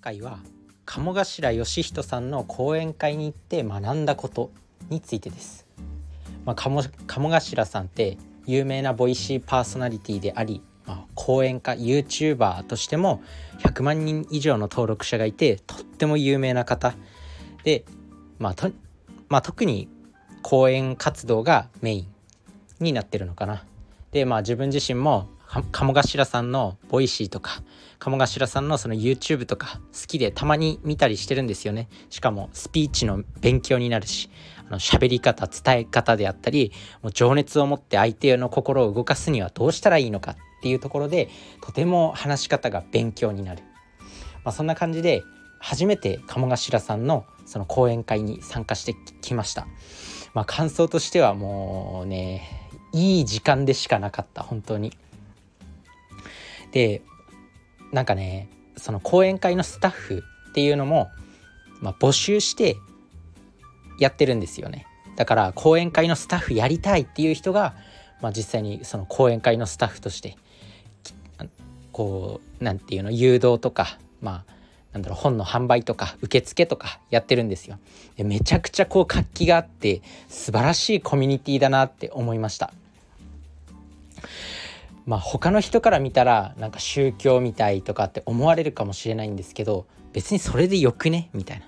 [0.00, 0.38] 回は
[0.86, 4.50] 鴨頭義人さんの講演会に行って学んだこと
[4.88, 5.66] についてです。
[6.44, 8.16] まあ、鴨鴨頭さんって
[8.46, 13.22] 有名なボイシーパーソナリティであり、まあ、講演家 YouTuber としても
[13.58, 16.94] 100万人以上の登録者がいてとっても有名な方
[17.62, 17.84] で、
[18.38, 18.72] まあと
[19.28, 19.88] まあ、特に
[20.42, 22.06] 講演活動がメイン
[22.80, 23.64] になってるのかな。
[24.12, 25.28] でまあ自分自身も
[25.72, 27.62] 鴨頭さんの Voicy とか
[27.98, 34.30] 鴨頭さんのその YouTube とか好きでたまに見たりしてるんですよねしかもスピーチの勉強になるし
[34.68, 36.70] あの喋り方伝え方であったり
[37.02, 41.28] もう情熱を持って相手の心を動かすにはどうしたらいいのかっていうところで
[41.62, 43.64] とても話し方が勉強になる、
[44.44, 45.24] まあ、そんな感じで
[45.58, 49.66] 初めて鴨頭さんのその講演会に参加してきました。
[50.32, 54.96] まあ、感想としてはもうねいい時間でしかなかった本当に。
[56.72, 57.02] で
[57.92, 61.10] なんかねその講演会のスタッフっていうのも、
[61.80, 62.76] まあ、募集して
[63.98, 64.86] やってるんですよね。
[65.16, 67.74] だから講演会のスタッフやりたいっていう人が、
[68.22, 70.36] まあ、実際にその講演会のスタッフとして
[71.92, 74.52] こうなんていうの誘導とかまあ
[74.92, 77.78] なんだろう本の販売とか受付とかやってるんですよ。
[78.16, 82.72] でめちゃくちゃこう活気があって素晴らしいコミュニティだなって思いました。
[85.06, 91.30] まあ他の人から見たらなんか宗教みたいとかって思われるかもしれないんですけど別にそれでよくね？
[91.32, 91.66] みたいな。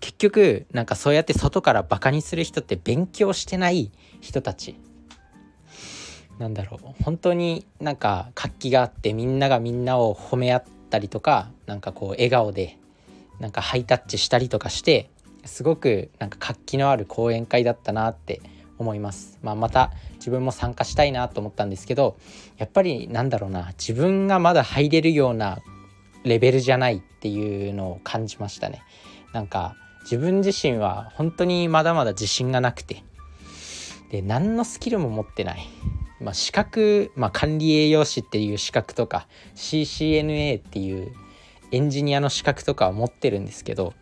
[0.00, 4.76] 結局なんかそうやって外からバカにする人って勉強してない人たち。
[6.38, 7.02] なんだろう。
[7.04, 12.78] 本当になんか活気があってみんながみんなを褒め合ったりとかなんかこう笑顔で
[13.38, 15.08] なんかハイタッチしたりとかして
[15.44, 18.40] すごくなんか活気のある講演会だったなって
[18.82, 19.38] 思います。
[19.42, 22.16] まあ、また自分も参加したいなと思ったんですけど
[22.58, 25.60] やっぱりなんだろうな自分がまだ入れるような
[26.24, 28.82] レベルじゃないっていうのを感じましたね。
[29.32, 33.04] なんか自分自身は本当にまだまだ自信がなくて
[34.10, 35.66] で何のスキルも持ってない。
[36.20, 39.26] まあ、資格、まあ、管理栄養士っていう資格とか
[39.56, 41.12] CCNA っていう
[41.72, 43.92] エンジニアの資格とかは持ってるんですけど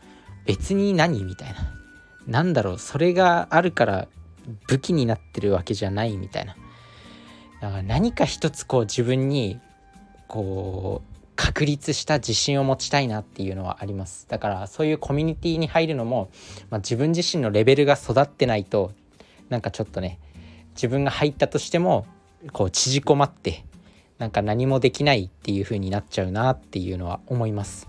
[0.45, 1.81] 別に何みたいな。
[2.27, 4.09] なんだろうそれがあるから
[4.69, 6.57] 武器になってるわけじゃないみたいな。
[7.61, 9.61] だから何か一つこう自分に
[10.29, 14.27] こう確立した自信を持ちたいなっていうのはあります。
[14.29, 16.31] だからそういうコミュニティに入るのも、
[16.71, 18.93] まあ、自分自身のレベルが育ってないと
[19.49, 20.19] なんかちょっとね
[20.75, 22.07] 自分が入ったとしても
[22.53, 23.65] こう縮こまって
[24.19, 27.89] なんか何もできないっていう風になっちゃうなっていうのは思います。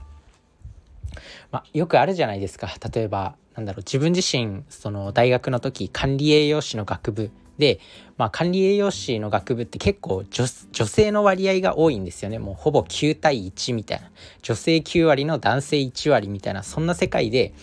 [1.51, 2.69] まあ、よくあるじゃないですか。
[2.93, 7.79] 例えばなんだろう自分自身その大学の時管理栄養士の学部で、
[8.17, 12.39] まあ、管理栄養士の学部って結構女性の割合が多いんですよね。
[12.39, 14.09] もうほぼ9対1みたいな。
[14.41, 17.53] 女性9割の男性1割みたいなそんな世界で、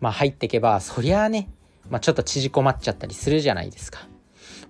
[0.00, 1.48] まあ、入っていけばそりゃあね、
[1.88, 4.06] まあ、ちょっと縮こまっちゃったりするじゃないですか。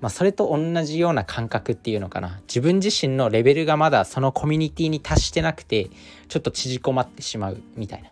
[0.00, 2.41] まあ、それと同じような感覚っていうのかな。
[2.47, 5.91] 自分自身のレベルがまだそのコミュニティに達してなくて
[6.28, 8.09] ちょっと縮こまってしまうみたいな。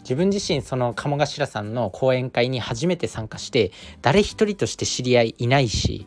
[0.00, 3.72] 自分自身その鴨頭さんの講演会に初めて参加して
[4.02, 6.06] 誰一人として知り合いいないし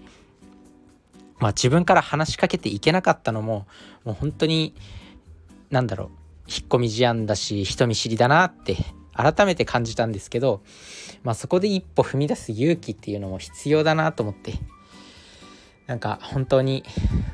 [1.40, 3.68] まあ自分から話しかけていけなかったのも
[4.04, 4.74] もう本当に
[5.70, 6.10] 何だろう
[6.48, 8.78] 引っ込み思案だし人見知りだなって
[9.14, 10.62] 改めて感じたんですけど、
[11.24, 14.54] まあ、そこで一歩踏み出す勇気っていうのも必要だなと思って
[15.86, 16.84] なんか本当に、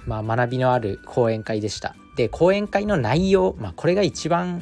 [0.06, 1.96] まあ、学びのある講演会でした。
[2.16, 4.62] で講演会の内容、まあ、これが一番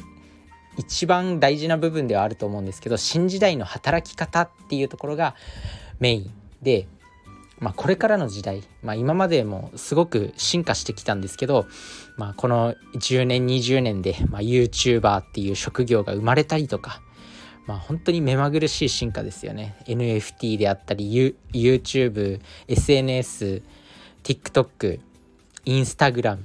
[0.78, 5.34] 一番大事な部分ではあると思うんですけど新時代の働き方っていうところが
[5.98, 6.86] メインで、
[7.58, 11.66] まあ、これからの時代、まあ、今までもすごく進化してきたんですけど、
[12.16, 17.02] まあ、この10年20年で、まあ、YouTuber っていう職業が生まれたりとか、
[17.66, 19.76] まあ、本当に目まぐるしい進化ですよね。
[19.86, 23.62] NFT であったり YouTube、SNS、
[24.22, 25.00] TikTok、
[25.66, 26.38] Instagram、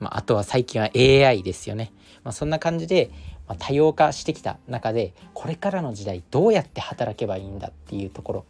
[0.00, 1.92] まあ、あとは最近は AI ですよね、
[2.24, 3.10] まあ、そんな感じで
[3.48, 8.44] ま多様化してきた中でこれからの時代どうやって働けばいいんだっていうところ。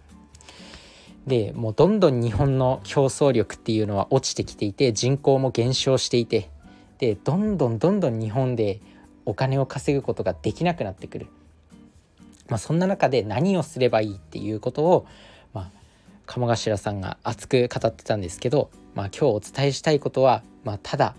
[1.26, 6.50] でもうどんどん日本の競争力っていうのは落ちてきていて人口も減少していて
[6.98, 8.80] でどんどんどんどん日本で
[9.24, 11.28] お金を稼ぐことができなくなってくる、
[12.48, 15.06] まあ、そんな中で何をすればいいっていうことを、
[15.52, 15.70] まあ、
[16.26, 21.14] 鴨頭さんが熱く語ってたんですけど、まあ、今日お伝えしたいことは、まあ、ただ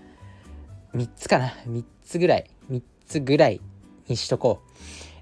[0.93, 1.49] 3つかな。
[1.67, 2.49] 3つぐらい。
[3.19, 3.62] ぐらい
[4.07, 4.62] にしとこ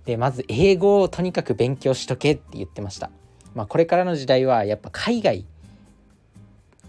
[0.03, 0.05] う。
[0.05, 3.11] でまず英語をとにかく勉強しとけって言ってました、
[3.53, 5.45] まあ、これからの時代はやっぱ海外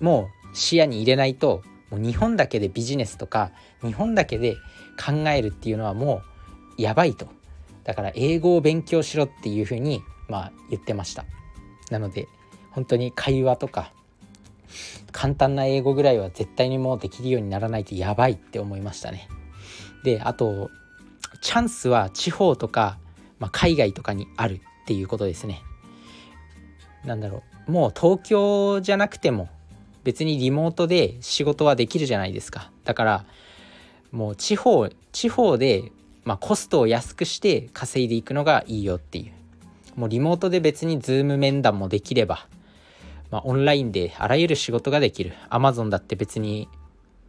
[0.01, 3.53] も視野に入れないともう日本だけでビジネスとか
[3.83, 4.57] 日本だけで
[4.99, 6.23] 考えるっていうのはも
[6.79, 7.29] うやばいと。
[7.85, 11.27] だから英語を勉強しろっていうふうにまあ言ってました。
[11.91, 12.29] なので
[12.71, 13.93] 本当に会話とか
[15.11, 19.29] 簡単な英語ぐらいは絶対にもうできるようにならないとやばいって思いましたね。
[20.05, 20.71] であと
[21.43, 22.99] チャンスは地方とか、
[23.39, 25.61] まあ、海外とかにあるっていうことですね。
[27.05, 27.71] なんだろう。
[27.71, 29.49] もう東京じゃなくても
[30.05, 32.71] 別にリモートで仕事はできるじゃないですか。
[32.85, 33.25] だから
[34.13, 35.91] もう地方地方で、
[36.25, 39.33] まあ、コストを安くして稼いでいくのがいいよっていう。
[39.99, 42.47] もうリモートで別に Zoom 面談もできれば、
[43.33, 45.33] まあ、オンラインであらゆる仕事ができる。
[45.51, 46.69] Amazon だって別に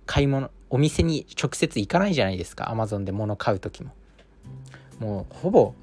[0.06, 2.66] 買い物お店に直接行かないじゃないですか。
[2.66, 3.92] Amazon で物買う時も。
[5.00, 5.74] もうほぼ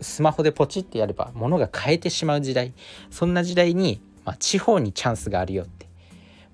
[0.00, 2.72] スマホでポチってやれば物が買えてしまう時代。
[3.10, 5.86] そんな時代に、まあ、地方にチャンスがあるよって、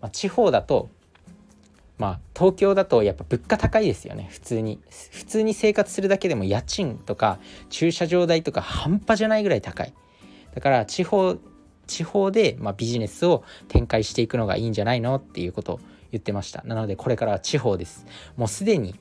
[0.00, 0.88] まあ、地方だと
[1.98, 4.28] まあ東京だとやっぱ物価高いですよね。
[4.30, 4.80] 普通に。
[5.10, 7.38] 普通に生活するだけでも家賃とか
[7.70, 9.94] 駐車場代とか半端じゃないぐらい高い。
[10.54, 11.36] だから地方
[11.86, 15.80] 地方でまあビジネスを展開していくのがいいんじゃないのっていうことを
[16.10, 16.62] 言ってました。
[16.64, 18.06] なのでこれからは地方です。
[18.36, 18.96] もうすでに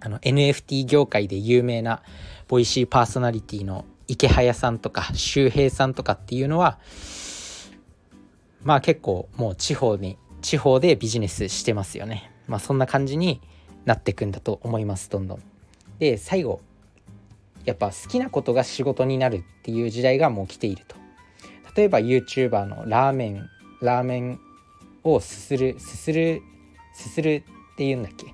[0.00, 2.02] あの NFT 業界で有名な
[2.46, 6.78] ボイシーパーソナリティの池早さんとか周平さんとかっていうのは
[8.62, 12.30] まあ結構もう地方に地方でビジネスしてますよね。
[12.46, 13.40] まあそんな感じに
[13.84, 15.42] なってくんだと思いますどんどん。
[15.98, 16.60] で最後
[17.64, 20.96] やっぱ好きなことが仕事になるっていう時代がもう来ていると。
[21.76, 23.48] 例えば YouTuber のラーメン
[23.82, 24.40] ラーメン
[25.04, 26.42] をすするすする
[26.94, 27.44] すする
[27.74, 28.26] っていうんだっけ？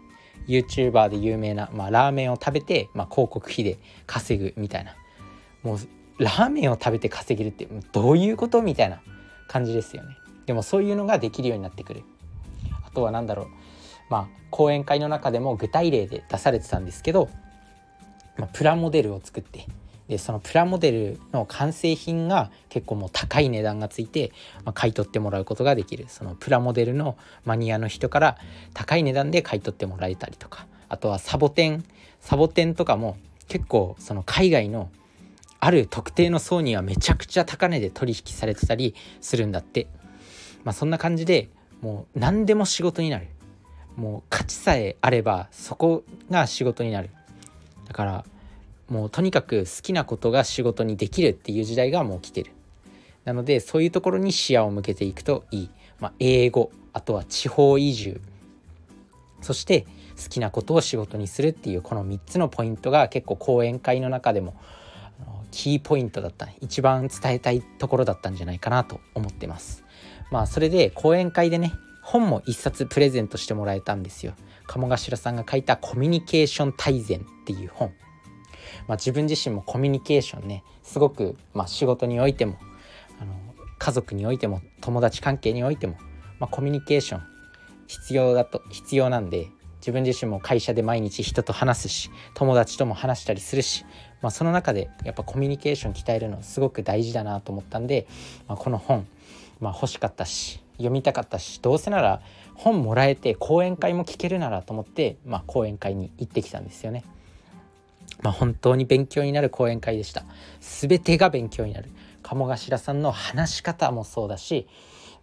[0.46, 4.94] YouTuber で有名な、まあ、ラーメンを食べて、まあ、広告費で稼ぐみたいな。
[5.62, 5.78] もう
[6.18, 9.00] ラーメンを食べて稼げるってどういうことみたいな
[9.48, 10.16] 感じですよね。
[10.46, 12.02] でもそういうのができるようになってくる。
[12.86, 13.46] あとは何だろう。
[14.10, 17.28] まあ講演会の中でも具体例で出されてたんですけど、
[18.36, 19.66] まあ、プラモデルを作って
[20.08, 24.32] でそのプラモデルの完成品が結構もう高い値段がついて、
[24.64, 26.06] まあ、買い取ってもらうことができる。
[26.08, 28.36] そのプラモデルのマニアの人から
[28.74, 30.66] 高い値段で買い取ってもらえたりとか。
[30.88, 31.84] あとはサボテン。
[32.20, 33.16] サボテンとかも
[33.48, 34.90] 結構その海外の
[35.60, 39.86] ある特定の層にはめちゃくちゃ高値で取引されてたりするんだって。
[40.64, 41.48] まあそんな感じで
[41.80, 43.28] もう何でも仕事になる。
[43.96, 47.10] もう価値さえあればそこが仕事になる。
[47.86, 48.24] だから
[48.88, 52.52] もうとにかく好きなことが仕事にできるっていう時代がもう来てる。
[53.24, 58.20] なのでそういうところに視野を向けていくといい、まあ、英語あとは地方移住。
[59.40, 59.86] そして
[60.22, 64.54] 好きなことを仕事にするっていうこの3つのポイントが結構講演会の中でも
[65.50, 69.84] キーポイントだった一番伝えたいところだったんじゃないかなと思ってます。
[70.30, 71.72] まあそれで講演会でね
[72.02, 74.34] 本も一冊プレゼントしてもらえたんですよ。
[74.66, 77.92] 鴨頭さんが書いたコミュニケーション大全っていう本。
[78.86, 82.56] まあ、自分自身もコミュニケーションねすごく、まあ、仕事においても
[83.20, 83.34] あの
[83.78, 85.96] 家族においても友達関係においても、
[86.38, 87.22] まあ、コミュニケーション
[87.86, 89.48] 必要だと必要なんで
[89.80, 93.84] 自分自身も会社で毎日人と話すし友達とも話したりするし、
[94.22, 98.06] まあ、その中でやっぱコミュニケーション鍛えるのすごく大事だなと思ったんで、
[98.48, 99.06] まあ、この本、
[99.60, 102.22] まあ、欲しかったし読みたかったしどうせなら
[102.54, 107.04] 本もらえて講演会も聞けるならと思って、まあ、講演会に行ってきたんですよね。
[108.22, 110.24] まあ、本当に勉強になる講演会でした。
[110.60, 111.90] 全てが勉強になる。
[112.22, 114.66] 鴨頭さんの話し方もそうだし、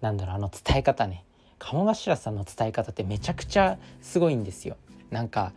[0.02, 1.24] なんだろう、あの伝え方ね。
[1.60, 4.78] 鴨頭さんの伝え方ってめちゃくちゃすごいんですよ。
[5.10, 5.54] なんか、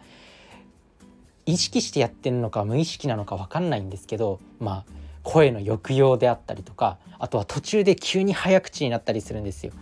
[1.46, 9.72] 意識してやってるのか無意識なのか分かんないんですけど、まあ、声の抑揚であったりとか、あとは途中で急に早口になったりするんですよ。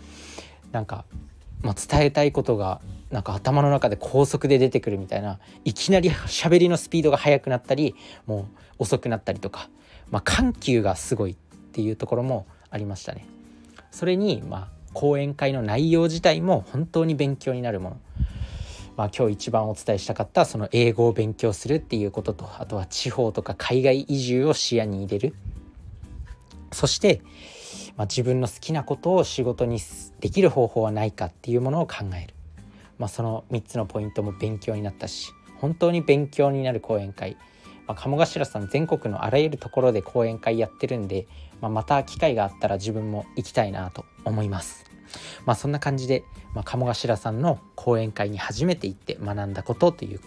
[0.71, 1.05] なんか、
[1.63, 7.95] まあ、伝えたいことがなんか頭の中で高速で出てくるみたいないきなり 喋りのスピードが速くなったり
[8.27, 9.69] もう遅くなったりとか、
[10.11, 11.35] まあ、緩急がすごいっ
[11.71, 13.25] ていうところもありましたね。
[13.91, 17.97] それにまあ講演会の内容自体も本当に勉強になるもの。
[18.95, 25.35] まあ、今日一番お伝えしたかったその英語を勉強するっていうこととあとは地方とか海外移住を視野に入れる
[26.73, 27.21] そして、
[27.97, 29.79] まあ、自分の好きなことを仕事に
[30.19, 32.33] できる方法はないかっていうものを考える
[33.03, 37.37] まあ、その3つのポイントも勉強になったし本当に勉強になる講演会、
[37.87, 41.27] まあ、鴨頭さん全国のあらゆるところで講演会やってるんで、
[41.61, 44.85] まあ、また機会があったら自分も行きたいなと思います。
[45.45, 46.23] まあ、そんな感じで、
[46.53, 50.19] まあ、鴨頭さんの講演会に初めて行って学んだことという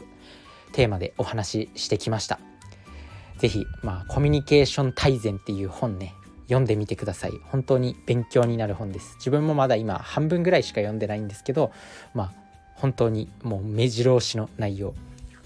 [0.72, 2.38] テーマでお話ししてきました。
[3.38, 6.14] 是非、まあ、コミュニケーション大全っていう本ね
[6.46, 7.32] 読んでみてください。
[7.44, 9.14] 本当に勉強になる本です。
[9.16, 11.72] 自分もまだ今半分ぐらいしか読んでないんですけど
[12.14, 12.32] まあ
[12.74, 14.94] 本当にもう目白押しの内容。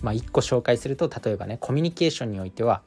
[0.02, 2.83] まあ1個紹介すると例えばねコミュニケーションにおいては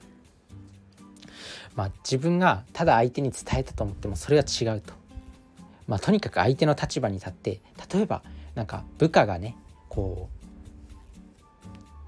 [1.75, 4.93] まあ、自分がただ相手に伝えたと思ってもそれは違うと、
[5.87, 7.61] まあ、とにかく相手の立場に立って
[7.93, 8.21] 例えば
[8.55, 9.57] なんか部下がね
[9.89, 10.29] こ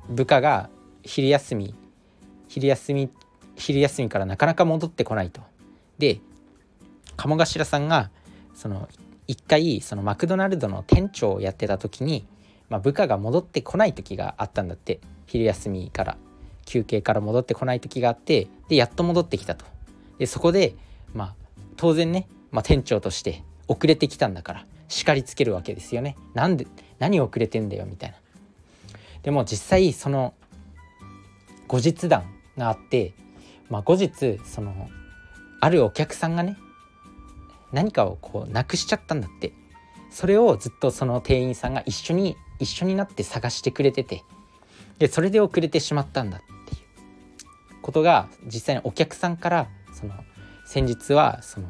[0.10, 0.70] う部下が
[1.04, 1.74] 昼休み
[2.48, 3.10] 昼休み
[3.56, 5.42] 昼休みからなかなか戻ってこないと。
[5.98, 6.20] で
[7.16, 8.10] 鴨頭さんが
[8.54, 8.90] その
[9.28, 12.28] 一回そのマクドナルドの店長をやってた時に、
[12.70, 15.00] まあ、部下が戻ってこない時があったんだって。
[15.28, 16.18] 昼休みから
[16.66, 19.66] 休憩から戻ってこない時があってでやっと戻ってきたと。
[20.18, 20.76] でそこで
[21.14, 21.36] まあ
[21.78, 26.16] 当然ね、まあ、店長として遅れてきたんだから叱りつけるわけですよね。
[26.34, 26.68] なんで
[27.00, 28.18] 何遅れてんだよみたいな。
[29.24, 30.34] でも実際その
[31.68, 32.24] 後日談
[32.58, 33.14] があって、
[33.70, 34.88] まあ、後日その
[35.62, 36.58] あるお客さんがね
[37.72, 39.54] 何かをこうなくしちゃったんだって。
[40.12, 44.24] それをずっとその店員さんが一緒に一緒になって探してくれてて。
[44.98, 47.82] でそれで遅れてしまったんだっていう。
[47.82, 50.14] ことが実際にお客さんからその
[50.66, 51.68] 先日はその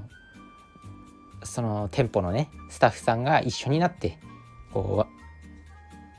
[1.44, 4.20] その店舗のねスタッフさんが一緒になって
[4.74, 5.08] こ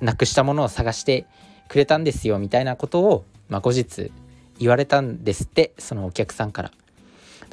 [0.01, 1.27] うなくしたものを探して
[1.69, 4.13] くれたんですよみたいなことを、まあ、後日
[4.59, 6.73] 言われたんですってそのお客さんから。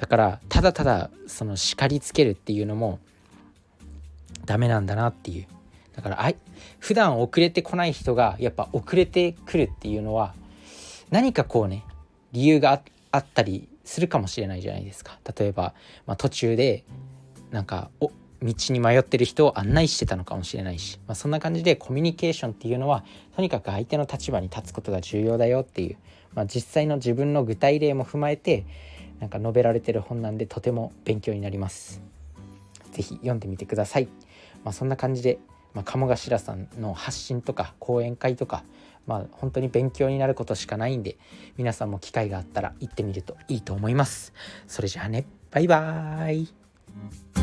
[0.04, 3.00] だからただただその叱りつけるっていうのも
[4.44, 5.48] ダメなんだなっていう。
[5.96, 6.36] だからあい
[6.80, 10.34] 普段遅れてこない人がやっぱ遅れてくるっていうのは
[11.10, 11.86] 何かこうね
[12.34, 12.82] 理由が
[13.12, 15.18] あったりするかもしれないじゃないですか。
[15.40, 15.74] 例えば、
[16.06, 16.84] まあ、途中で
[17.52, 23.06] なんかお道に迷ってる人を案内してたのかもしれないし、まあ、そんな感じでコミュニケーションっていうのは
[23.38, 25.98] とにかく相手の立場に立つことが重要だよっていう、
[26.36, 28.66] まあ、実際の自分の具体例も踏まえて
[29.24, 32.02] なんか述べられてる本なんでとても勉強になります。
[32.92, 34.10] 是非読んでみてください。
[34.66, 35.40] まあ、そんな感じで、
[35.74, 38.66] まあ、鴨頭さんの発信とか講演会とか
[39.08, 41.18] まあ本当に勉強になることしかないんで
[41.58, 44.34] 皆さんも機会があったら行ってみるといいと思います。
[44.68, 47.43] それじゃあねバイバーイ